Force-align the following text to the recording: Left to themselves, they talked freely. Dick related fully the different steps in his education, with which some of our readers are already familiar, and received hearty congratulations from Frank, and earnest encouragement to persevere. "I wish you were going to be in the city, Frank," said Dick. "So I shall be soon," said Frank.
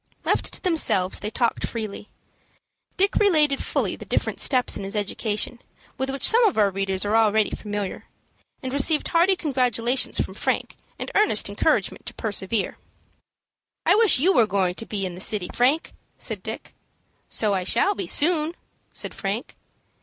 Left 0.23 0.45
to 0.53 0.61
themselves, 0.63 1.19
they 1.19 1.29
talked 1.29 1.67
freely. 1.67 2.09
Dick 2.97 3.17
related 3.17 3.63
fully 3.63 3.95
the 3.95 4.03
different 4.03 4.39
steps 4.39 4.75
in 4.75 4.83
his 4.83 4.95
education, 4.95 5.59
with 5.99 6.09
which 6.09 6.27
some 6.27 6.43
of 6.45 6.57
our 6.57 6.71
readers 6.71 7.05
are 7.05 7.15
already 7.15 7.51
familiar, 7.51 8.05
and 8.63 8.73
received 8.73 9.09
hearty 9.09 9.35
congratulations 9.35 10.19
from 10.19 10.33
Frank, 10.33 10.75
and 10.97 11.11
earnest 11.13 11.49
encouragement 11.49 12.07
to 12.07 12.15
persevere. 12.15 12.79
"I 13.85 13.93
wish 13.93 14.17
you 14.17 14.33
were 14.33 14.47
going 14.47 14.73
to 14.73 14.87
be 14.87 15.05
in 15.05 15.13
the 15.13 15.21
city, 15.21 15.49
Frank," 15.53 15.93
said 16.17 16.41
Dick. 16.41 16.73
"So 17.29 17.53
I 17.53 17.63
shall 17.63 17.93
be 17.93 18.07
soon," 18.07 18.55
said 18.91 19.13
Frank. 19.13 19.55